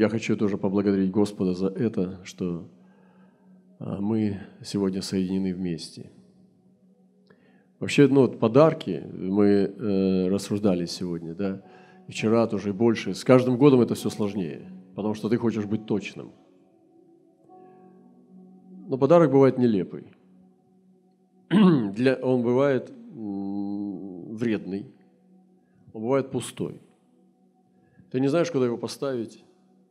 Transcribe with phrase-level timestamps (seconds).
[0.00, 2.66] я хочу тоже поблагодарить Господа за это, что
[3.78, 6.10] а, мы сегодня соединены вместе.
[7.78, 11.62] Вообще, ну, вот подарки мы э, рассуждали сегодня, да,
[12.08, 13.12] вчера тоже и больше.
[13.14, 16.32] С каждым годом это все сложнее, потому что ты хочешь быть точным.
[18.88, 20.06] Но подарок бывает нелепый.
[21.50, 24.86] Для, он бывает вредный,
[25.92, 26.80] он бывает пустой.
[28.10, 29.44] Ты не знаешь, куда его поставить,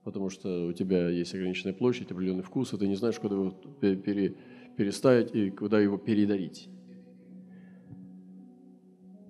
[0.09, 3.51] потому что у тебя есть ограниченная площадь, определенный вкус, и ты не знаешь, куда его
[3.79, 4.36] пере,
[4.75, 6.67] переставить и куда его передарить.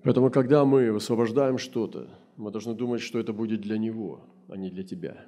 [0.02, 4.70] Поэтому, когда мы высвобождаем что-то, мы должны думать, что это будет для него, а не
[4.70, 5.26] для тебя.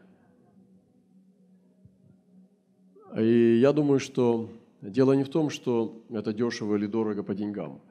[3.18, 4.48] И я думаю, что
[4.80, 7.82] дело не в том, что это дешево или дорого по деньгам,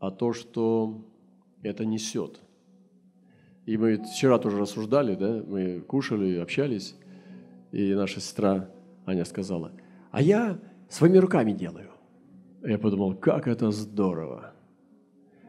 [0.00, 1.04] а то, что
[1.62, 2.40] это несет.
[3.66, 6.94] И мы вчера тоже рассуждали, да, мы кушали, общались,
[7.72, 8.68] и наша сестра
[9.06, 9.72] Аня сказала,
[10.10, 11.90] а я своими руками делаю.
[12.62, 14.52] Я подумал, как это здорово.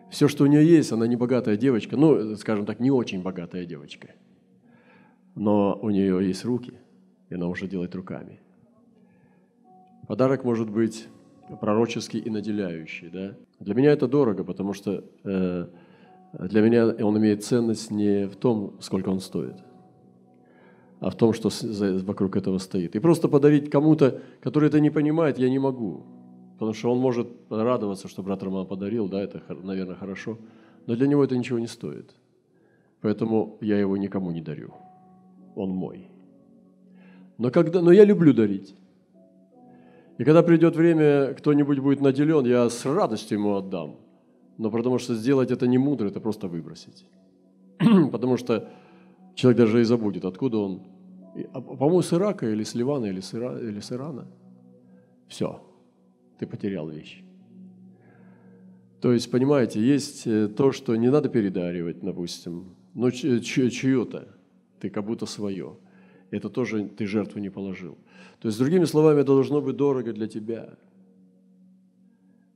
[0.10, 3.66] Все, что у нее есть, она не богатая девочка, ну, скажем так, не очень богатая
[3.66, 4.10] девочка.
[5.36, 6.80] Но у нее есть руки,
[7.30, 8.40] и она уже делает руками.
[10.08, 11.08] Подарок может быть
[11.60, 13.10] пророческий и наделяющий.
[13.10, 13.36] Да?
[13.60, 15.68] Для меня это дорого, потому что э,
[16.40, 19.56] для меня он имеет ценность не в том, сколько он стоит,
[21.00, 21.50] а в том, что
[22.04, 22.96] вокруг этого стоит.
[22.96, 26.04] И просто подарить кому-то, который это не понимает, я не могу.
[26.54, 30.38] Потому что он может радоваться, что брат Роман подарил, да, это, наверное, хорошо,
[30.88, 32.16] но для него это ничего не стоит.
[33.02, 34.74] Поэтому я его никому не дарю.
[35.56, 36.08] Он мой.
[37.38, 38.76] Но, когда, но я люблю дарить.
[40.18, 43.98] И когда придет время, кто-нибудь будет наделен, я с радостью ему отдам.
[44.58, 47.06] Но потому что сделать это не мудро, это просто выбросить.
[48.12, 48.70] потому что
[49.36, 50.82] человек даже и забудет, откуда он.
[51.54, 54.28] А, по-моему, с Ирака или с Ливана, или с, Ира, или с Ирана.
[55.28, 55.62] Все,
[56.40, 57.22] ты потерял вещь.
[59.02, 64.28] То есть, понимаете, есть э, то, что не надо передаривать, допустим, но чье-то,
[64.80, 65.78] ты как будто свое.
[66.32, 67.98] Это тоже ты жертву не положил.
[68.40, 70.78] То есть, другими словами, это должно быть дорого для тебя.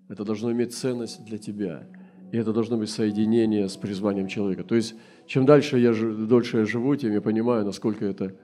[0.07, 1.87] Это должно иметь ценность для тебя.
[2.31, 4.63] И это должно быть соединение с призванием человека.
[4.63, 4.95] То есть,
[5.25, 8.35] чем дальше я, дольше я живу, тем я понимаю, насколько это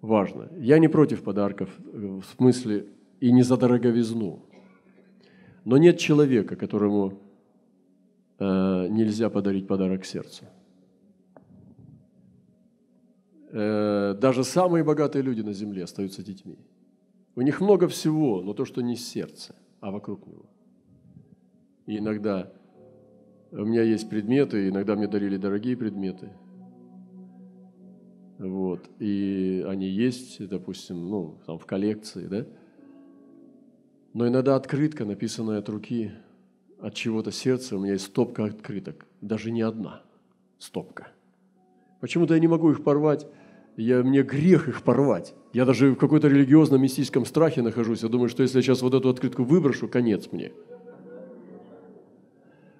[0.00, 0.48] важно.
[0.58, 2.86] Я не против подарков в смысле
[3.20, 4.44] и не за дороговизну.
[5.64, 7.20] Но нет человека, которому
[8.38, 10.44] э, нельзя подарить подарок сердцу.
[13.50, 16.58] Э, даже самые богатые люди на земле остаются детьми.
[17.36, 20.46] У них много всего, но то, что не сердце, а вокруг него.
[21.86, 22.52] И иногда
[23.52, 26.30] у меня есть предметы, иногда мне дарили дорогие предметы.
[28.38, 28.88] Вот.
[28.98, 32.46] И они есть, допустим, ну, там в коллекции, да?
[34.14, 36.12] Но иногда открытка, написанная от руки,
[36.80, 40.02] от чего-то сердца, у меня есть стопка открыток, даже не одна
[40.58, 41.08] стопка.
[42.00, 43.26] Почему-то я не могу их порвать,
[43.76, 45.34] я, мне грех их порвать.
[45.52, 48.02] Я даже в какой-то религиозном мистическом страхе нахожусь.
[48.02, 50.52] Я думаю, что если я сейчас вот эту открытку выброшу, конец мне.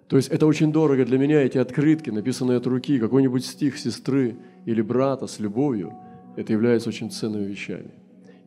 [0.09, 4.37] То есть это очень дорого для меня, эти открытки, написанные от руки, какой-нибудь стих сестры
[4.65, 5.95] или брата с любовью,
[6.37, 7.91] это является очень ценными вещами.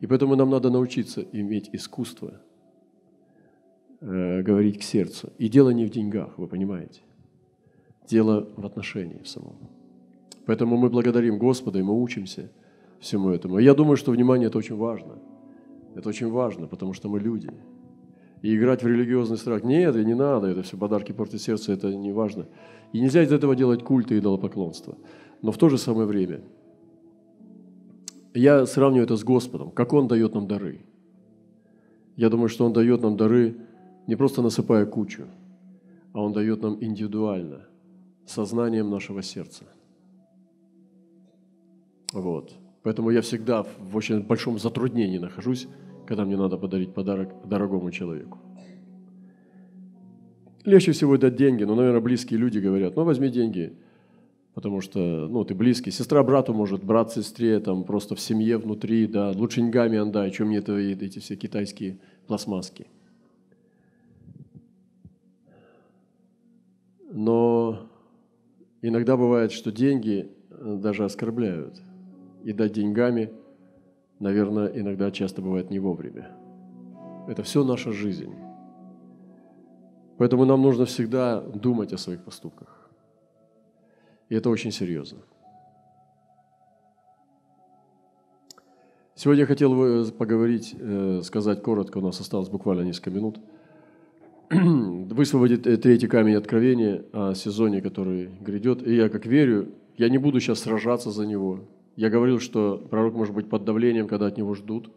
[0.00, 2.40] И поэтому нам надо научиться иметь искусство–
[4.02, 5.32] э, говорить к сердцу.
[5.38, 7.00] И дело не в деньгах, вы понимаете.
[8.08, 9.56] Дело в отношении самом.
[10.46, 12.50] Поэтому мы благодарим Господа, и мы учимся
[13.00, 13.58] всему этому.
[13.58, 15.18] И я думаю, что внимание– это очень важно.
[15.94, 17.50] Это очень важно, потому что мы люди.
[18.42, 21.94] И играть в религиозный страх– нет, и не надо, это все подарки портят сердце, это
[21.94, 22.46] не важно.
[22.92, 24.96] И нельзя из этого делать культ и идолопоклонство.
[25.42, 26.40] Но в то же самое время
[28.34, 30.80] я сравниваю это с Господом, как Он дает нам дары.
[32.16, 33.56] Я думаю, что Он дает нам дары–
[34.06, 35.24] не просто насыпая кучу,
[36.12, 37.66] а Он дает нам индивидуально,
[38.26, 39.64] сознанием нашего сердца.
[42.12, 42.52] Вот.
[42.82, 45.68] Поэтому я всегда в очень большом затруднении нахожусь,
[46.06, 48.38] когда мне надо подарить подарок дорогому человеку.
[50.64, 53.72] Легче всего дать деньги, но, наверное, близкие люди говорят, ну, возьми деньги,
[54.54, 55.90] потому что, ну, ты близкий.
[55.90, 60.48] Сестра брату может, брат сестре, там, просто в семье внутри, да, лучше деньгами отдай, чем
[60.48, 62.86] мне это, эти все китайские пластмасски–
[67.12, 67.90] Но
[68.80, 71.80] иногда бывает, что деньги э, даже оскорбляют.
[72.42, 73.30] И дать деньгами,
[74.22, 76.30] наверное, иногда часто бывает не вовремя.
[77.28, 78.32] Это все наша жизнь.
[80.16, 82.90] Поэтому нам нужно всегда думать о своих поступках.
[84.28, 85.18] И это очень серьезно.
[89.16, 93.40] Сегодня я хотел поговорить, э, сказать коротко, у нас осталось буквально несколько минут,
[94.50, 98.86] высвободить э, третий камень откровения о сезоне, который грядет.
[98.86, 101.60] И я как верю, я не буду сейчас сражаться за него.
[101.96, 104.90] Я говорил, что пророк может быть под давлением, когда от него ждут,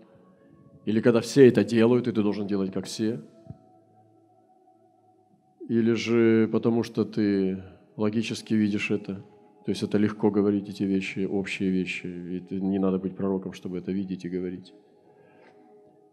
[0.85, 3.21] или когда все это делают, и ты должен делать как все,
[5.67, 7.63] или же потому что ты
[7.97, 9.23] логически видишь это–
[9.65, 12.05] то есть это легко говорить эти вещи, общие вещи.
[12.05, 14.75] Ведь не надо быть пророком, чтобы это видеть и говорить.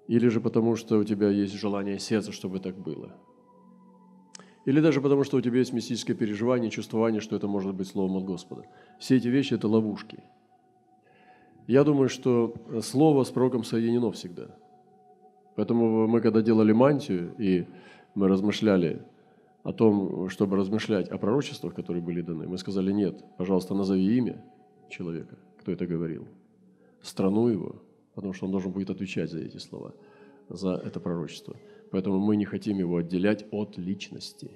[0.09, 3.15] Или же потому, что у тебя есть желание сердца, чтобы так было.
[4.65, 8.17] Или даже потому, что у тебя есть мистическое переживание, чувствование, что это может быть словом
[8.17, 8.65] от Господа.
[8.99, 10.23] Все эти вещи– это ловушки.
[11.73, 12.53] Я думаю, что
[12.83, 14.55] слово с пророком соединено всегда.
[15.57, 17.67] Поэтому мы, когда делали мантию, и
[18.15, 19.01] мы размышляли
[19.63, 24.45] о том, чтобы размышлять о пророчествах, которые были даны, мы сказали, нет, пожалуйста, назови имя
[24.91, 26.29] человека, кто это говорил,
[27.01, 27.77] страну его,
[28.15, 29.95] потому что он должен будет отвечать за эти слова,
[30.51, 31.57] за это пророчество.
[31.91, 34.51] Поэтому мы не хотим его отделять от личности.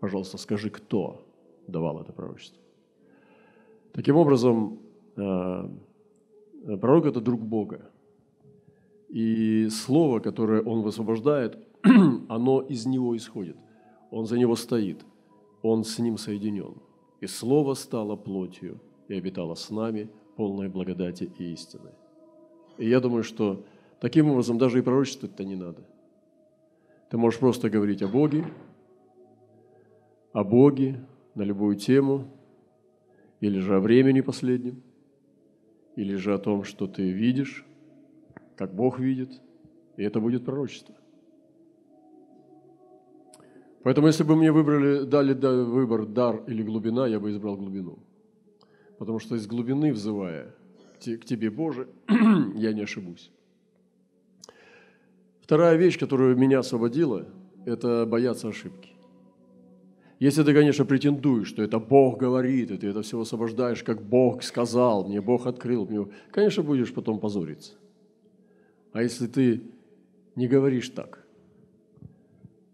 [0.00, 1.22] Пожалуйста, скажи, кто
[1.66, 2.62] давал это пророчество.
[3.92, 4.78] Таким образом,
[5.16, 5.68] э,
[6.78, 7.90] пророк– это друг Бога.
[9.08, 11.58] И слово, которое он высвобождает,
[12.28, 13.56] оно из него исходит.
[14.10, 15.04] Он за него стоит,
[15.62, 16.74] он с ним соединен.
[17.20, 21.90] И Слово стало плотью и обитало с нами, полной благодати и истины.
[22.78, 23.64] И я думаю, что
[24.00, 25.82] таким образом даже и пророчествовать-то не надо.
[27.08, 28.44] Ты можешь просто говорить о Боге,
[30.32, 31.00] о Боге
[31.34, 32.26] на любую тему,
[33.40, 34.82] или же о времени последнем,
[35.96, 37.64] или же о том, что ты видишь,
[38.56, 39.40] как Бог видит,
[39.96, 40.94] и это будет пророчество.
[43.82, 47.98] Поэтому, если бы мне выбрали, дали выбор дар или глубина, я бы избрал глубину.
[48.98, 50.54] Потому что из глубины, взывая
[50.98, 51.88] к тебе, Боже,
[52.54, 53.30] я не ошибусь.
[55.40, 57.28] Вторая вещь, которая меня освободила,
[57.64, 58.95] это бояться ошибки.
[60.18, 64.42] Если ты, конечно, претендуешь, что это Бог говорит, и ты это все освобождаешь, как Бог
[64.42, 66.06] сказал, мне Бог открыл, мне...
[66.30, 67.74] конечно, будешь потом позориться.
[68.92, 69.62] А если ты
[70.34, 71.26] не говоришь так,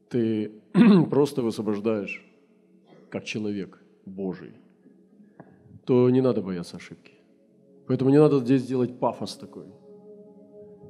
[0.08, 0.52] ты
[1.10, 2.24] просто высвобождаешь
[3.10, 4.52] как человек Божий,
[5.84, 7.12] то не надо бояться ошибки.
[7.88, 9.66] Поэтому не надо здесь делать пафос такой,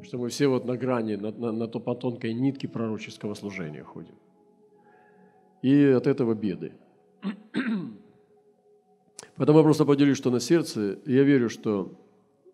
[0.02, 4.14] что мы все вот на грани, на, на, на по тонкой нитке пророческого служения ходим.
[5.62, 6.72] И от этого беды.
[9.36, 11.98] Поэтому я просто поделюсь, что на сердце, я верю, что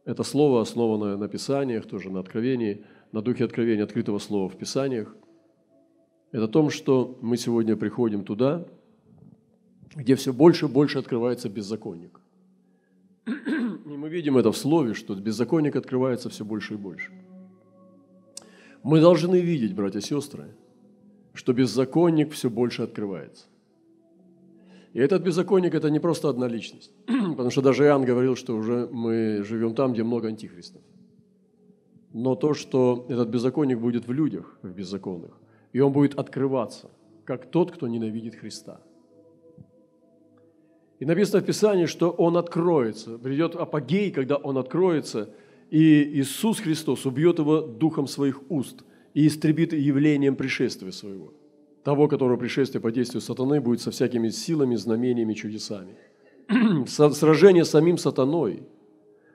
[0.05, 5.14] это слово, основанное на Писаниях, тоже на Откровении, на духе Откровения, открытого слова в Писаниях–
[6.31, 8.66] это о том, что мы сегодня приходим туда,
[9.94, 12.20] где все больше и больше открывается беззаконник.
[13.26, 17.10] И мы видим это в слове, что беззаконник открывается все больше и больше.
[18.82, 20.55] Мы должны видеть, братья и сестры,
[21.38, 23.46] что беззаконник все больше открывается.
[24.93, 26.90] И этот беззаконник– это не просто одна личность.
[27.06, 30.82] Потому что даже Иоанн говорил, что уже мы живем там, где много антихристов.
[32.12, 35.31] Но то, что этот беззаконник будет в людях, в беззаконных,
[35.73, 36.90] и он будет открываться,
[37.25, 38.81] как тот, кто ненавидит Христа.
[40.99, 43.17] И написано в Писании, что он откроется.
[43.19, 45.29] Придет апогей, когда он откроется,
[45.70, 48.82] и Иисус Христос убьет его духом своих уст
[49.19, 51.32] и истребит явлением пришествия своего.
[51.82, 55.96] Того, которого пришествие по действию сатаны будет со всякими силами, знамениями, чудесами.
[56.87, 58.63] Сражение с самим сатаной.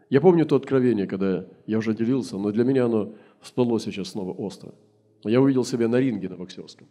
[0.09, 4.31] Я помню то откровение, когда я уже делился, но для меня оно всплыло сейчас снова
[4.31, 4.73] остро–
[5.29, 6.87] я увидел себя на ринге на боксерском,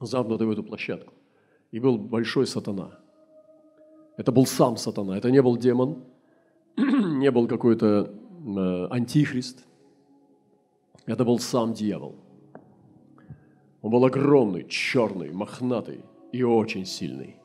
[0.00, 1.12] загнутый в эту площадку.
[1.72, 2.98] И был большой сатана.
[4.16, 6.04] Это был сам сатана, это не был демон,
[6.76, 8.14] не был какой-то
[8.46, 9.64] э, антихрист.
[11.06, 12.16] Это был сам дьявол.
[13.82, 17.36] Он был огромный, черный, мохнатый и очень сильный.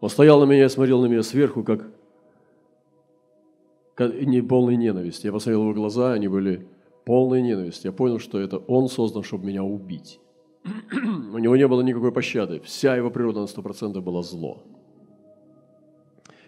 [0.00, 1.86] Он стоял на меня и смотрел на меня сверху, как,
[3.98, 5.26] не полной ненависти.
[5.26, 6.66] Я посмотрел его глаза, они были
[7.06, 7.86] полной ненависти.
[7.86, 10.20] Я понял, что это он создан, чтобы меня убить.
[10.92, 12.60] У него не было никакой пощады.
[12.60, 14.62] Вся его природа на 100% была зло.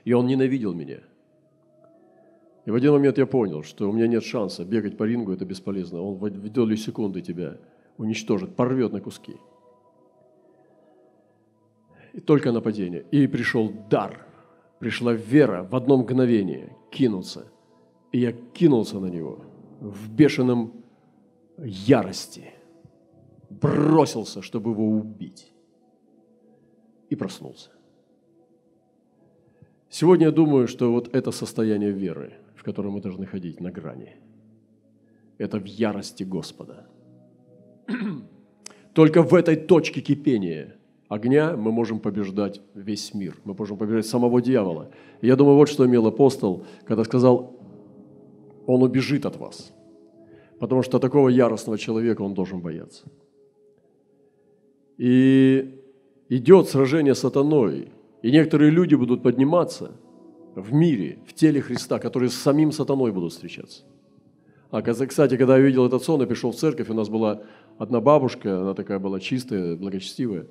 [0.04, 1.00] И он ненавидел меня.
[2.66, 5.44] И в один момент я понял, что у меня нет шанса бегать по рингу, это
[5.44, 6.02] бесполезно.
[6.02, 7.56] Он в долю секунды тебя
[7.96, 9.36] уничтожит, порвет на куски.
[12.12, 13.06] И только нападение.
[13.10, 14.26] И пришел дар,
[14.78, 17.46] пришла вера в одно мгновение кинуться.
[18.12, 19.44] И я кинулся на него–
[19.80, 20.84] в бешеном
[21.58, 22.52] ярости
[23.50, 25.52] бросился, чтобы его убить.
[27.08, 27.70] И проснулся.
[29.88, 32.34] Сегодня я думаю, что вот это состояние веры,
[32.66, 34.16] в котором мы должны ходить на грани.
[35.38, 36.88] Это в ярости Господа.
[38.92, 40.74] Только в этой точке кипения
[41.08, 43.36] огня мы можем побеждать весь мир.
[43.44, 44.90] Мы можем побеждать самого дьявола.
[45.22, 47.54] Я думаю, вот что имел апостол, когда сказал,
[48.66, 49.72] он убежит от вас.
[50.58, 53.04] Потому что такого яростного человека он должен бояться.
[54.98, 55.82] И
[56.28, 57.92] идет сражение с сатаной.
[58.22, 59.92] И некоторые люди будут подниматься
[60.56, 63.84] в мире, в теле Христа, которые с самим сатаной будут встречаться.
[64.70, 67.42] А, кстати, когда я видел этот сон, я пришел в церковь, у нас была
[67.78, 70.46] одна бабушка, она такая была чистая, благочестивая,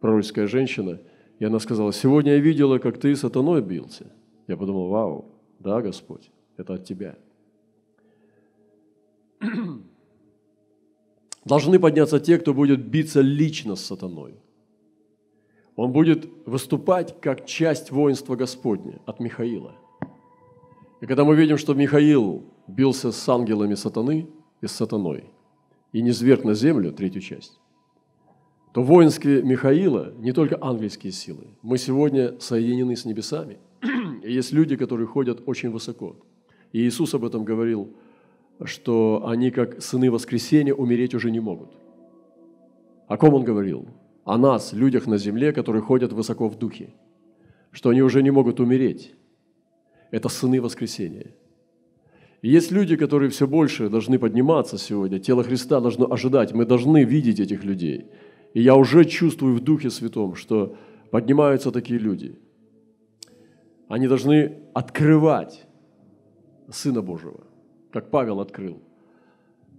[0.00, 1.00] пророческая женщина,
[1.38, 4.06] и она сказала, сегодня я видела, как ты сатаной бился.
[4.46, 7.18] Я подумал, вау, да, Господь, это от Тебя.
[11.44, 14.34] Должны подняться те, кто будет биться лично с сатаной.
[15.80, 19.72] Он будет выступать как часть воинства Господня от Михаила.
[21.00, 24.28] И когда мы видим, что Михаил бился с ангелами сатаны
[24.60, 25.24] и с сатаной,
[25.92, 27.58] и не зверг на землю, третью часть,
[28.74, 31.46] то воинские Михаила не только ангельские силы.
[31.62, 33.56] Мы сегодня соединены с небесами.
[34.22, 36.16] И есть люди, которые ходят очень высоко.
[36.72, 37.88] И Иисус об этом говорил,
[38.64, 41.70] что они, как сыны воскресения, умереть уже не могут.
[43.08, 43.88] О ком он говорил?
[44.30, 46.94] О нас, людях на земле, которые ходят высоко в духе.
[47.72, 49.14] Что они уже не могут умереть.
[50.12, 51.34] Это сыны воскресения.
[52.42, 55.18] И есть люди, которые все больше должны подниматься сегодня.
[55.18, 56.54] Тело Христа должно ожидать.
[56.54, 58.06] Мы должны видеть этих людей–
[58.54, 60.76] и я уже чувствую в Духе Святом, что
[61.10, 62.38] поднимаются такие люди.
[63.88, 65.66] Они должны открывать
[66.68, 67.40] Сына Божьего,
[67.92, 68.82] как Павел открыл,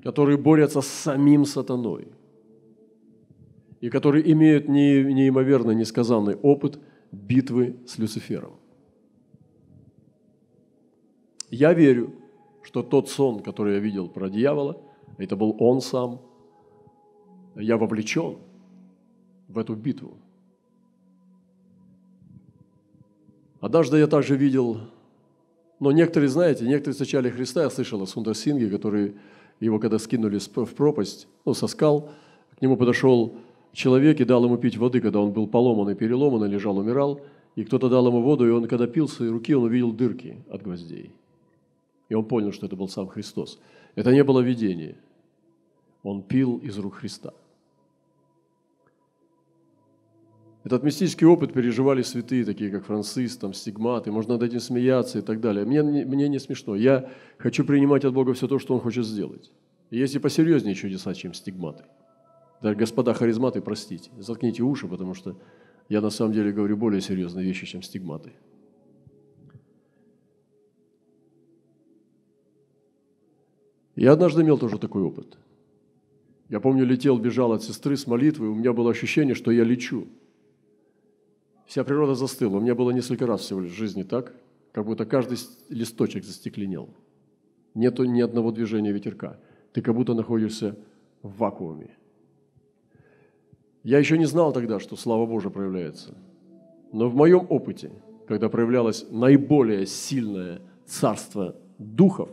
[0.04, 2.08] которые борются с самим сатаной
[3.82, 6.80] и которые имеют неимоверно несказанный опыт
[7.12, 8.54] битвы с Люцифером.
[11.50, 12.14] Я верю,
[12.64, 14.82] что тот сон, который я видел про дьявола,
[15.18, 16.22] это был он сам.
[17.56, 18.38] Я вовлечен–
[19.52, 20.18] в эту битву.
[23.60, 24.80] Однажды я также видел,
[25.80, 29.16] но некоторые, знаете, некоторые встречали Христа, я слышал о Сундасинге, который
[29.60, 32.10] его когда скинули в пропасть, ну, со скал,
[32.58, 33.38] к нему подошел
[33.74, 37.22] человек и дал ему пить воды, когда он был поломан и переломан, и лежал, умирал,
[37.56, 40.62] и кто-то дал ему воду, и он, когда пил свои руки, он увидел дырки от
[40.64, 41.12] гвоздей.
[42.10, 43.60] И он понял, что это был сам Христос.
[43.96, 44.98] Это не было видение.
[46.04, 47.34] Он пил из рук Христа.
[50.64, 55.22] Этот мистический опыт переживали святые, такие как Франциск, там, Стигматы, можно над этим смеяться и
[55.22, 55.66] так далее.
[55.66, 56.76] Мне, мне не смешно.
[56.76, 59.52] Я хочу принимать от Бога все то, что Он хочет сделать.
[59.90, 61.84] И есть и посерьезнее чудеса, чем стигматы.
[62.62, 65.36] Да, господа харизматы, простите, заткните уши, потому что
[65.90, 68.34] я на самом деле говорю более серьезные вещи, чем стигматы.
[73.96, 75.38] Я однажды имел тоже такой опыт.
[76.50, 80.08] Я помню, летел, бежал от сестры с молитвой, у меня было ощущение, что я лечу–
[81.72, 82.58] Вся природа застыла.
[82.58, 84.34] У меня было несколько раз всего лишь в жизни так,
[84.74, 85.38] как будто каждый
[85.70, 86.90] листочек застекленел.
[87.76, 89.40] Нету ни одного движения ветерка.
[89.72, 90.78] Ты как будто находишься
[91.24, 91.96] в вакууме.
[93.84, 96.14] Я еще не знал тогда, что слава Божия проявляется.
[96.94, 97.92] Но в моем опыте,
[98.28, 102.30] когда проявлялось наиболее сильное царство духов,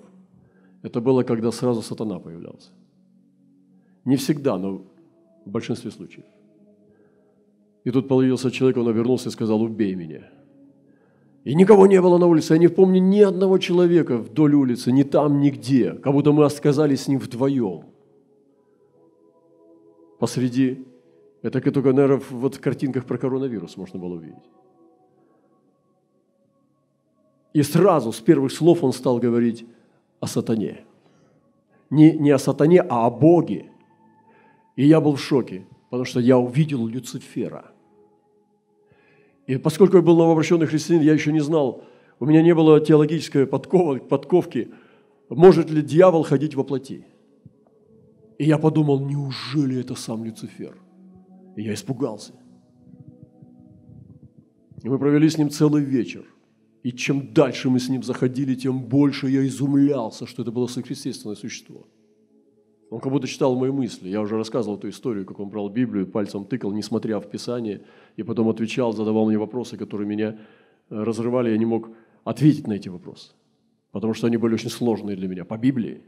[0.83, 2.71] это было, когда сразу сатана появлялся.
[4.05, 4.83] Не всегда, но
[5.45, 6.25] в большинстве случаев.
[7.85, 10.29] И тут появился человек, он обернулся и сказал, убей меня.
[11.45, 12.55] И никого не было на улице.
[12.55, 15.95] Я не помню ни одного человека вдоль улицы, ни там, нигде.
[15.95, 17.85] Как будто мы оказались с ним вдвоем.
[20.19, 20.85] Посреди.
[21.43, 24.51] Это только, наверное, вот в картинках про коронавирус можно было увидеть.
[27.53, 29.67] И сразу с первых слов он стал говорить
[30.21, 30.85] о сатане.
[31.91, 33.71] Не, не о сатане, а о Боге.
[34.77, 37.73] И я был в шоке, потому что я увидел Люцифера–
[39.49, 41.83] и поскольку я был новообращенный христианин, я еще не знал,
[42.21, 44.69] у меня не было теологической подковки,
[45.31, 47.07] может ли дьявол ходить во плоти.
[48.37, 50.77] И я подумал, неужели это сам Люцифер?
[51.59, 52.33] И я испугался.
[54.85, 56.25] И мы провели с ним целый вечер.
[56.85, 61.37] И чем дальше мы с ним заходили, тем больше я изумлялся, что это было сверхъестественное
[61.37, 61.87] существо–
[62.91, 64.09] он как будто читал мои мысли.
[64.09, 67.83] Я уже рассказывал эту историю, как он брал Библию, пальцем тыкал, не смотря в Писание,
[68.17, 70.39] и потом отвечал, задавал мне вопросы, которые меня
[70.89, 71.51] э, разрывали.
[71.51, 71.91] Я не мог
[72.25, 73.33] ответить на эти вопросы,
[73.93, 76.03] потому что они были очень сложные для меня по Библии.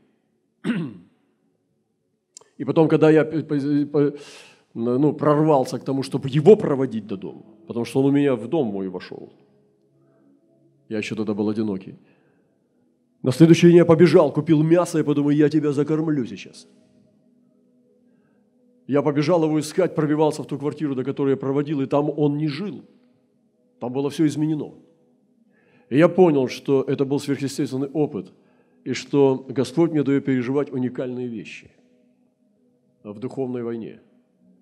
[2.56, 3.24] И потом, когда я
[4.74, 8.48] ну, прорвался к тому, чтобы его проводить до дома, потому что он у меня в
[8.48, 9.32] дом мой вошел,
[10.88, 11.94] я еще тогда был одинокий,
[13.22, 16.66] На следующий день я побежал, купил мясо и подумал, я тебя закормлю сейчас.
[18.86, 22.38] Я побежал его искать, пробивался в ту квартиру, до которой я проводил, и там он
[22.38, 22.82] не жил.
[23.78, 24.74] Там было все изменено.
[25.90, 28.32] И я понял, что это был сверхъестественный опыт,
[28.84, 31.70] и что Господь мне дает переживать уникальные вещи
[33.04, 34.00] в духовной войне.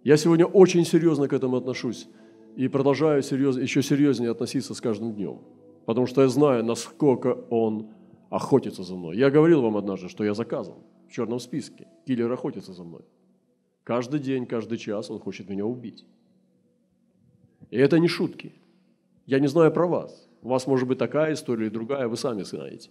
[0.05, 2.09] Я сегодня очень серьезно к этому отношусь
[2.57, 5.41] и продолжаю серьезно, еще серьезнее относиться с каждым днем,
[5.87, 7.91] потому что я знаю, насколько Он
[8.31, 9.17] охотится за мной.
[9.17, 10.77] Я говорил вам однажды, что я заказан
[11.09, 11.89] в черном списке.
[12.07, 13.03] Киллер охотится за мной.
[13.85, 16.05] Каждый день, каждый час он хочет меня убить.
[17.71, 18.55] И это не шутки.
[19.27, 20.29] Я не знаю про вас.
[20.43, 22.91] У вас может быть такая история или другая, вы сами знаете.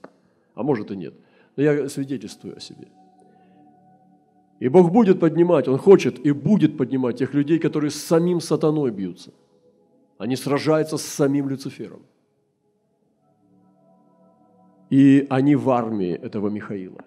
[0.55, 1.13] А может и нет.
[1.55, 2.87] Но я свидетельствую о себе.
[4.59, 8.91] И Бог будет поднимать, Он хочет и будет поднимать тех людей, которые с самим сатаной
[8.91, 9.31] бьются.
[10.17, 12.01] Они сражаются с самим Люцифером.
[14.89, 17.03] И они в армии этого Михаила.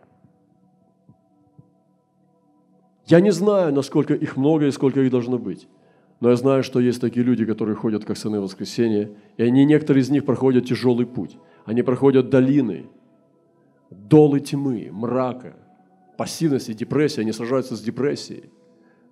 [3.06, 5.66] Я не знаю, насколько их много и сколько их должно быть.
[6.20, 10.02] Но я знаю, что есть такие люди, которые ходят как сыны воскресения, и они, некоторые
[10.02, 11.36] из них проходят тяжелый путь.
[11.64, 12.86] Они проходят долины,
[13.90, 15.56] долы тьмы, мрака,
[16.20, 17.22] пассивности, депрессии.
[17.22, 18.50] Они сражаются с депрессией.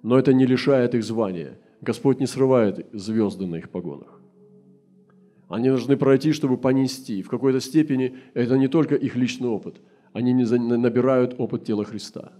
[0.02, 1.58] Но это не лишает их звания.
[1.80, 4.20] Господь не срывает звезды на их погонах.
[5.48, 7.22] Они должны пройти, чтобы понести.
[7.22, 9.80] В какой-то степени это не только их личный опыт.
[10.12, 12.32] Они набирают опыт тела Христа.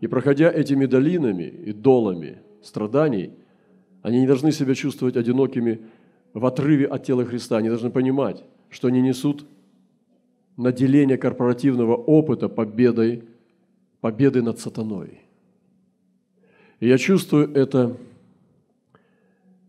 [0.00, 3.30] И проходя этими долинами и долами, страданий,
[4.02, 5.78] они не должны себя чувствовать одинокими
[6.32, 7.58] в отрыве от тела Христа.
[7.58, 9.46] Они должны понимать, что они несут
[10.56, 13.24] наделение корпоративного опыта победой,
[14.00, 15.20] победы над сатаной.
[16.80, 17.96] И я чувствую это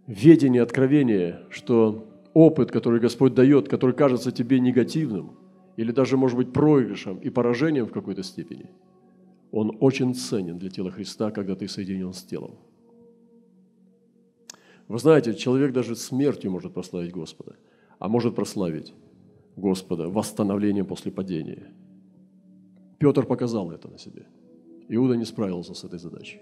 [0.07, 5.37] ведение, откровение, что опыт, который Господь дает, который кажется тебе негативным,
[5.77, 8.69] или даже, может быть, проигрышем и поражением в какой-то степени,
[9.51, 12.55] он очень ценен для тела Христа, когда ты соединен с телом.
[14.87, 17.55] Вы знаете, человек даже смертью может прославить Господа,
[17.97, 18.93] а может прославить
[19.55, 21.71] Господа восстановлением после падения.
[22.97, 24.25] Петр показал это на себе.
[24.89, 26.39] Иуда не справился с этой задачей.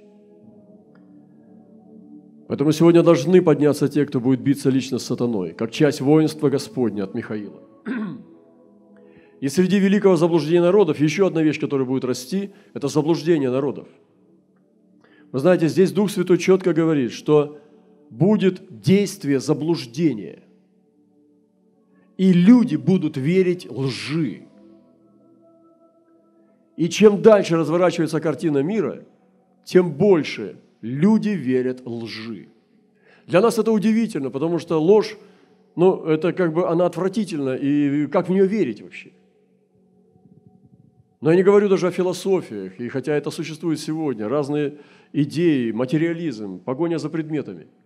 [2.47, 7.03] Поэтому сегодня должны подняться те, кто будет биться лично с сатаной, как часть воинства Господня
[7.03, 7.61] от Михаила.
[9.39, 13.87] И среди великого заблуждения народов еще одна вещь, которая будет расти, это заблуждение народов.
[15.31, 17.59] Вы знаете, здесь Дух Святой четко говорит, что
[18.09, 20.43] будет действие заблуждения.
[22.23, 24.43] И люди будут верить лжи.
[26.77, 29.03] И чем дальше разворачивается картина мира,
[29.65, 32.47] тем больше люди верят лжи.
[33.27, 35.17] Для нас это удивительно, потому что ложь,
[35.75, 39.11] ну, это как бы она отвратительна, и как в нее верить вообще?
[41.19, 44.77] Но я не говорю даже о философиях, и хотя это существует сегодня, разные
[45.11, 47.67] идеи, материализм, погоня за предметами–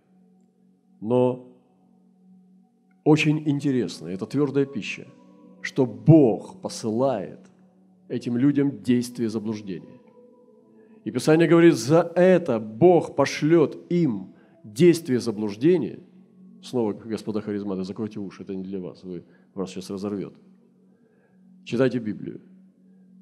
[1.00, 1.46] но
[3.08, 5.06] очень интересно, это твердая пища,
[5.62, 7.40] что Бог посылает
[8.08, 9.98] этим людям действие заблуждения.
[11.04, 16.00] И Писание говорит, за это Бог пошлет им действие заблуждения.
[16.62, 20.34] Снова, господа харизматы, закройте уши, это не для вас, вы, вас сейчас разорвет.
[21.64, 22.42] Читайте Библию.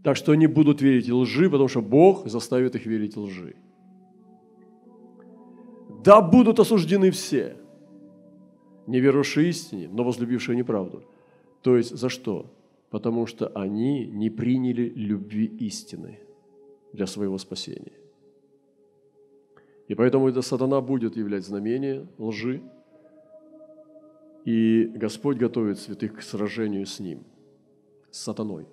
[0.02, 3.54] Так что они будут верить лжи, потому что Бог заставит их верить лжи.
[6.04, 7.56] Да будут осуждены все–
[8.86, 11.02] не верующие истине, но возлюбившие неправду.
[11.62, 12.46] То есть за что?
[12.90, 16.20] Потому что они не приняли любви истины
[16.92, 17.92] для своего спасения.
[19.88, 22.62] И поэтому это сатана будет являть знамение лжи,
[24.44, 27.24] и Господь готовит святых к сражению с ним,
[28.10, 28.66] с сатаной.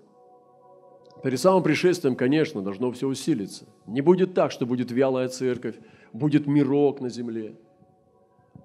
[1.24, 3.66] Перед самым пришествием, конечно, должно все усилиться.
[3.88, 5.76] Не будет так, что будет вялая церковь,
[6.12, 7.56] будет мирок на земле–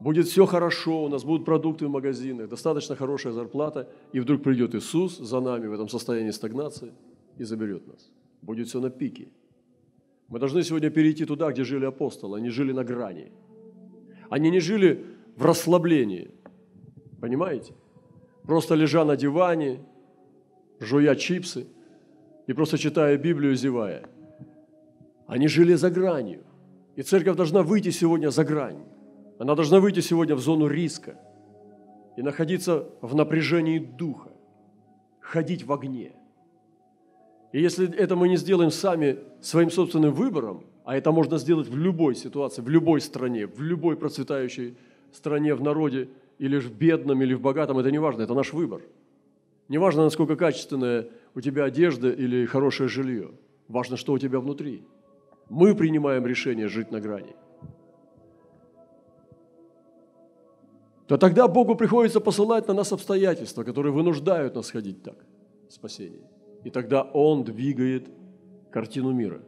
[0.01, 4.75] будет все хорошо, у нас будут продукты в магазинах, достаточно хорошая зарплата, и вдруг придет
[4.75, 6.93] Иисус за нами в этом состоянии стагнации
[7.39, 8.11] и заберет нас.
[8.43, 9.29] Будет все на пике.
[10.29, 12.39] Мы должны сегодня перейти туда, где жили апостолы.
[12.39, 13.33] Они жили на грани.
[14.29, 15.05] Они не жили
[15.37, 16.31] в расслаблении.
[17.21, 17.73] Понимаете?
[18.43, 19.81] Просто лежа на диване,
[20.81, 21.67] жуя чипсы
[22.47, 24.09] и просто читая Библию, зевая.
[25.27, 26.41] Они жили за гранью.
[26.97, 28.83] И церковь должна выйти сегодня за грань.
[29.39, 31.17] Она должна выйти сегодня в зону риска
[32.17, 34.31] и находиться в напряжении духа,
[35.21, 36.13] ходить в огне.
[37.53, 41.77] И если это мы не сделаем сами своим собственным выбором, а это можно сделать в
[41.77, 44.77] любой ситуации, в любой стране, в любой процветающей
[45.13, 48.83] стране, в народе, или в бедном, или в богатом, это не важно, это наш выбор.
[49.69, 53.31] Неважно, насколько качественная у тебя одежда или хорошее жилье.
[53.69, 54.83] Важно, что у тебя внутри.
[55.49, 57.35] Мы принимаем решение жить на грани.
[61.09, 65.17] То тогда Богу приходится посылать на нас обстоятельства, которые вынуждают нас ходить так,
[65.71, 66.21] спасение.
[66.65, 68.11] И тогда Он двигает
[68.71, 69.41] картину мира.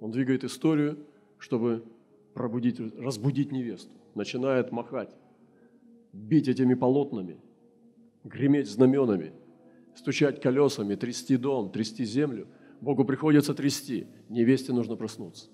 [0.00, 0.98] Он двигает историю,
[1.36, 1.84] чтобы
[2.32, 3.90] пробудить, разбудить невесту.
[4.14, 5.14] Начинает махать,
[6.14, 7.36] бить этими полотнами,
[8.24, 9.34] греметь знаменами,
[9.94, 12.48] стучать колесами, трясти дом, трясти землю.
[12.80, 14.06] Богу приходится трясти.
[14.30, 15.48] Невесте нужно проснуться.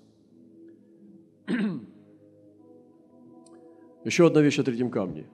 [4.05, 5.25] Еще одна вещь о третьем камне.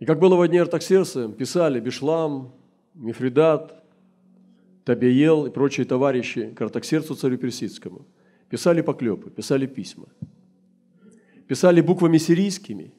[0.00, 2.52] И как было во дне Артаксерса, писали Бишлам,
[2.94, 3.84] Мифридат,
[4.84, 8.04] Табиел и прочие товарищи к Артаксерцу царю Персидскому.
[8.48, 10.08] Писали поклепы, писали письма.
[11.46, 12.92] Писали буквами сирийскими,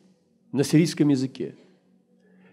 [0.54, 1.56] на сирийском языке.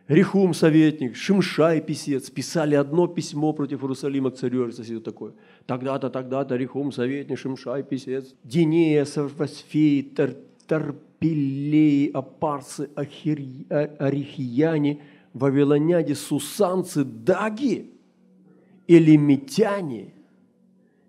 [0.09, 5.35] Рихум, советник, Шимшай, писец, писали одно письмо против Иерусалима к царю Арсасиду такое.
[5.67, 10.35] Тогда-то, тогда-то, Рихум, советник, Шимшай, писец, Динея, Сарвасфей, Тар,
[10.69, 15.03] Тарпилей, Апарцы, Ахирь, Арихияне,
[15.33, 17.91] Вавилоняне, Сусанцы, Даги,
[18.87, 20.15] Элемитяне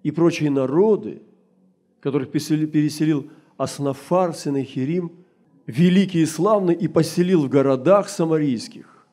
[0.01, 1.21] и прочие народы,
[1.99, 5.11] которых переселил Аснафар, Сенахирим,
[5.67, 9.05] великий и славный, и поселил в городах самарийских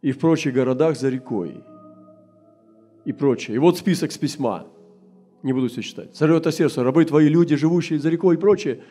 [0.00, 1.62] и в прочих городах за рекой
[3.04, 3.56] и прочее.
[3.56, 4.66] И вот список с письма.
[5.42, 6.14] Не буду все читать.
[6.14, 8.82] Царю это сердце, рабы твои, люди, живущие за рекой и прочее.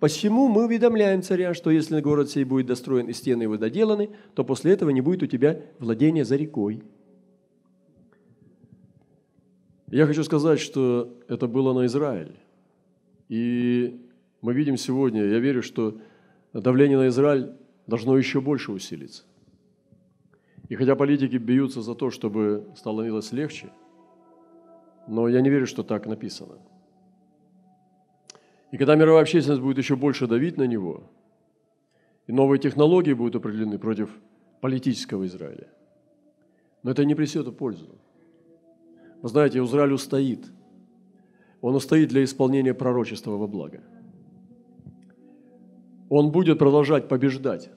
[0.00, 4.44] Посему мы уведомляем царя, что если город сей будет достроен и стены его доделаны, то
[4.44, 6.82] после этого не будет у тебя владения за рекой.
[9.88, 12.34] Я хочу сказать, что это было на Израиль.
[13.28, 14.00] И
[14.40, 15.98] мы видим сегодня, я верю, что
[16.54, 17.52] давление на Израиль
[17.86, 19.24] должно еще больше усилиться.
[20.70, 23.70] И хотя политики бьются за то, чтобы становилось легче,
[25.08, 26.58] но я не верю, что так написано.
[28.70, 31.02] И когда мировая общественность будет еще больше давить на него,
[32.26, 34.10] и новые технологии будут определены против
[34.60, 35.68] политического Израиля,
[36.82, 37.88] но это не принесет пользу.
[39.22, 40.46] Вы знаете, Израиль устоит.
[41.60, 43.80] Он устоит для исполнения пророчества во благо–
[46.10, 47.70] он будет продолжать побеждать.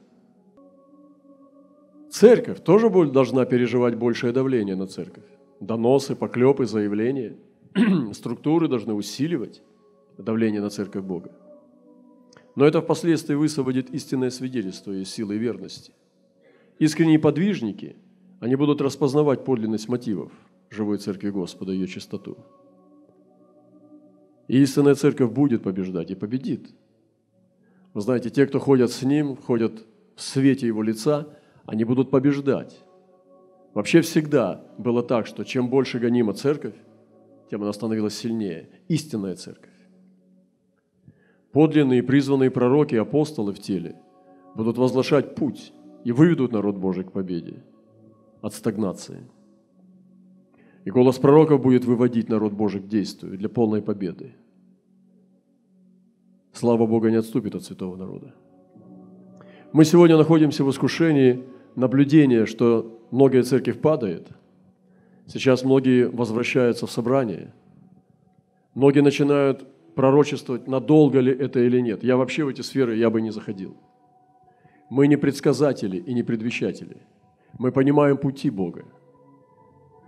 [2.09, 5.23] Церковь тоже будет, должна переживать большее давление на церковь.
[5.59, 7.35] Доносы, поклепы, заявления.
[8.13, 9.61] Структуры должны усиливать
[10.17, 11.31] давление на церковь Бога.
[12.55, 15.93] Но это впоследствии высвободит истинное свидетельство и силы верности.
[16.79, 17.95] Искренние подвижники,
[18.39, 20.31] они будут распознавать подлинность мотивов
[20.69, 22.37] живой церкви Господа и ее чистоту.
[24.47, 26.69] И истинная церковь будет побеждать и победит–
[27.93, 31.27] вы знаете, те, кто ходят с Ним, ходят в свете Его лица,
[31.65, 32.83] они будут побеждать.
[33.73, 36.75] Вообще всегда было так, что чем больше гонима церковь,
[37.49, 38.69] тем она становилась сильнее.
[38.87, 39.72] Истинная церковь.
[41.53, 43.95] Подлинные призванные пророки и апостолы в теле
[44.55, 45.71] будут возглашать путь
[46.03, 47.63] и выведут народ Божий к победе
[48.41, 49.25] от стагнации.
[50.83, 54.33] И голос пророков будет выводить народ Божий к действию для полной победы
[56.53, 58.33] слава Бога не отступит от святого народа.
[59.73, 61.43] Мы сегодня находимся в искушении
[61.75, 64.27] наблюдения, что многие церковь падает.
[65.25, 67.53] Сейчас многие возвращаются в собрание.
[68.75, 72.03] Многие начинают пророчествовать, надолго ли это или нет.
[72.03, 73.75] Я вообще в эти сферы я бы не заходил.
[74.89, 76.97] Мы не предсказатели и не предвещатели.
[77.59, 78.85] Мы понимаем пути Бога,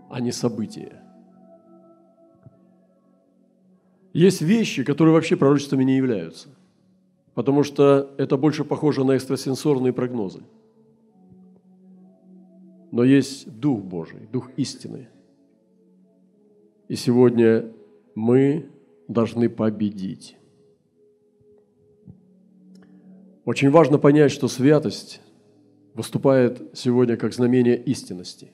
[0.10, 1.02] а не события.
[4.13, 6.50] Есть вещи, которые вообще пророчествами не являются,
[7.34, 10.43] потому что это больше похоже на экстрасенсорные прогнозы.
[12.91, 15.10] Но есть Дух Божий, Дух истины.
[16.88, 17.74] И сегодня
[18.15, 18.69] мы
[19.08, 20.38] должны победить.
[23.46, 25.22] Очень важно понять, что святость
[25.94, 28.52] выступает сегодня как знамение истинности.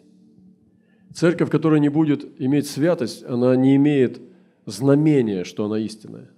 [1.13, 4.21] Церковь, которая не будет иметь святость, она не имеет
[4.65, 6.29] знамение, что она истинная.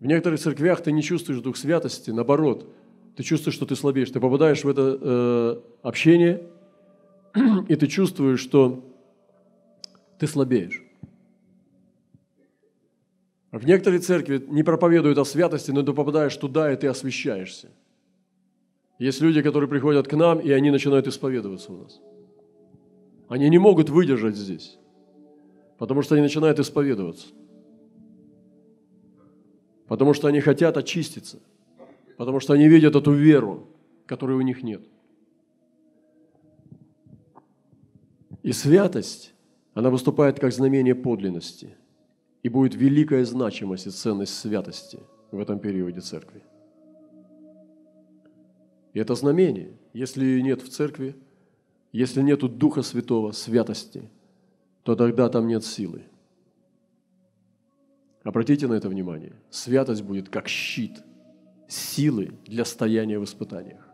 [0.00, 2.68] В некоторых церквях ты не чувствуешь дух святости, наоборот,
[3.16, 4.10] ты чувствуешь, что ты слабеешь.
[4.10, 6.42] Ты попадаешь в это э, общение,
[7.68, 8.84] и ты чувствуешь, что
[10.18, 10.83] ты слабеешь.
[13.54, 17.70] В некоторой церкви не проповедуют о святости, но ты попадаешь туда, и ты освящаешься.
[18.98, 22.00] Есть люди, которые приходят к нам, и они начинают исповедоваться у нас.
[23.28, 24.76] Они не могут выдержать здесь.
[25.78, 27.28] Потому что они начинают исповедоваться.
[29.86, 31.38] Потому что они хотят очиститься.
[32.16, 33.68] Потому что они видят эту веру,
[34.06, 34.82] которой у них нет.
[38.42, 39.32] И святость,
[39.74, 41.76] она выступает как знамение подлинности.
[42.44, 45.00] И будет великая значимость и ценность святости
[45.32, 46.42] в этом периоде церкви.
[48.92, 49.72] И это знамение.
[49.92, 51.16] Если нет в церкви,
[51.90, 54.08] если нет Духа Святого, святости,
[54.84, 56.02] то тогда там нет силы.
[58.22, 59.34] Обратите на это внимание.
[59.50, 61.02] Святость будет как щит,
[61.66, 63.88] силы для стояния в испытаниях.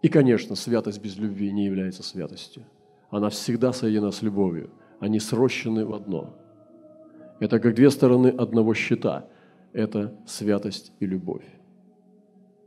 [0.00, 2.64] И, конечно, святость без любви не является святостью.
[3.10, 4.70] Она всегда соединена с любовью.
[5.00, 6.41] Они срощены в одно.
[7.42, 9.28] Это как две стороны одного щита.
[9.72, 11.44] Это святость и любовь.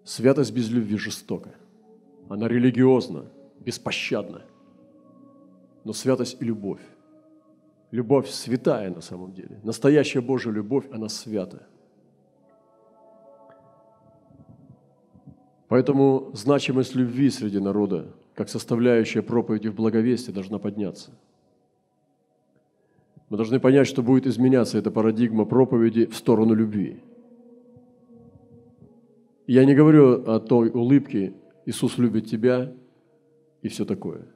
[0.03, 1.55] Святость без любви жестока.
[2.27, 3.23] Она религиозна,
[3.61, 4.41] беспощадна.
[5.85, 6.81] Но святость и любовь.
[7.91, 9.61] Любовь святая на самом деле.
[9.63, 11.65] Настоящая Божья любовь, она святая.
[15.69, 21.11] Поэтому значимость любви среди народа, как составляющая проповеди в благовестии, должна подняться.
[23.29, 27.01] Мы должны понять, что будет изменяться эта парадигма проповеди в сторону любви.
[29.47, 31.33] Я не говорю о той улыбке
[31.65, 32.73] «Иисус любит тебя»
[33.61, 34.27] и все такое.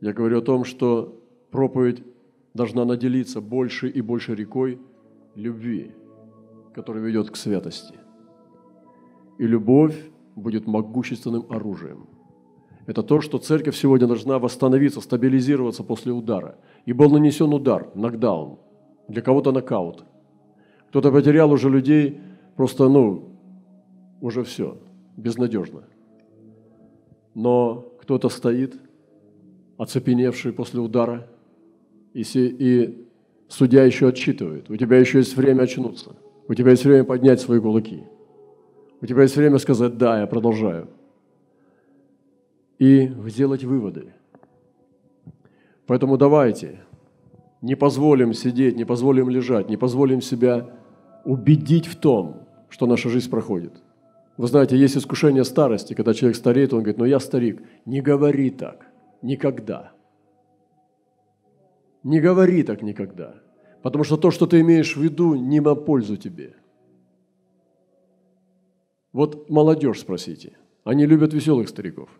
[0.00, 2.02] Я говорю о том, что проповедь
[2.52, 4.78] должна наделиться больше и больше рекой
[5.34, 5.92] любви,
[6.74, 7.94] которая ведет к святости.
[9.38, 9.96] И любовь
[10.34, 12.08] будет могущественным оружием.
[12.86, 16.56] Это то, что церковь сегодня должна восстановиться, стабилизироваться после удара.
[16.84, 18.58] И был нанесен удар, нокдаун,
[19.08, 20.04] для кого-то нокаут.
[20.88, 22.20] Кто-то потерял уже людей,
[22.56, 23.36] просто, ну,
[24.20, 24.78] уже все,
[25.16, 25.82] безнадежно.
[27.34, 28.76] Но кто-то стоит,
[29.78, 31.28] оцепеневший после удара,
[32.14, 33.08] и, и
[33.48, 34.70] судья еще отчитывает.
[34.70, 36.16] У тебя еще есть время очнуться.
[36.48, 38.04] У тебя есть время поднять свои кулаки–
[39.00, 40.88] у тебя есть время сказать «да, я продолжаю».
[42.78, 44.12] И сделать выводы.
[45.86, 46.80] Поэтому давайте
[47.62, 50.68] не позволим сидеть, не позволим лежать, не позволим себя
[51.24, 53.72] убедить в том, что наша жизнь проходит.
[54.36, 57.62] Вы знаете, есть искушение старости, когда человек стареет, он говорит, ну я старик.
[57.86, 58.86] Не говори так.
[59.22, 59.92] Никогда.
[62.02, 63.34] Не говори так никогда.
[63.82, 66.54] Потому что то, что ты имеешь в виду, не на пользу тебе–
[69.16, 70.58] вот молодежь спросите.
[70.84, 72.10] Они любят веселых стариков.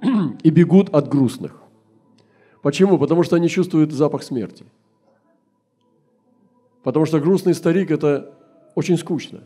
[0.42, 1.62] И бегут от грустных.
[2.62, 2.98] Почему?
[2.98, 4.64] Потому что они чувствуют запах смерти.
[6.82, 8.34] Потому что грустный старик– это
[8.74, 9.42] очень скучно.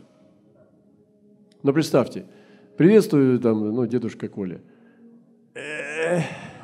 [1.63, 2.25] Но представьте,
[2.77, 4.61] приветствую там, ну, дедушка Коля.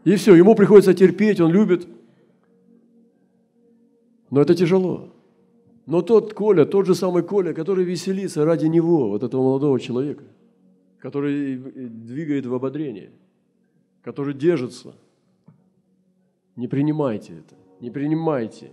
[0.04, 1.88] И все, ему приходится терпеть, он любит.
[4.30, 5.14] Но это тяжело.
[5.86, 10.24] Но тот Коля, тот же самый Коля, который веселится ради него, вот этого молодого человека,
[11.00, 13.12] который двигает в ободрение,
[14.04, 14.96] который держится,
[16.56, 18.72] не принимайте это, не принимайте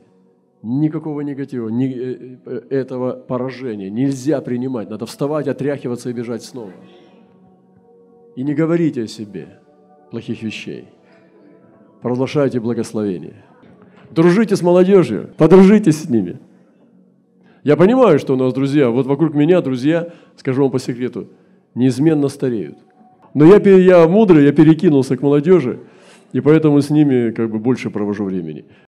[0.62, 3.90] никакого негатива, ни, э, э, этого поражения.
[3.90, 6.72] Нельзя принимать, надо вставать, отряхиваться и бежать снова.
[8.34, 9.60] И не говорите о себе
[10.10, 10.88] плохих вещей.
[12.02, 13.44] Провозглашайте благословение.
[14.10, 16.40] Дружите с молодежью, подружитесь с ними–
[17.66, 21.26] я понимаю, что у нас друзья, вот вокруг меня друзья, скажу вам по секрету,
[21.74, 22.78] неизменно стареют.
[23.36, 25.80] Но я, я мудрый, я перекинулся к молодежи,
[26.32, 28.64] и поэтому с ними как бы больше провожу времени.